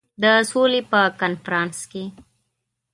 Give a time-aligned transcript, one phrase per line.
[0.21, 2.03] د سولي په کنفرانس کې.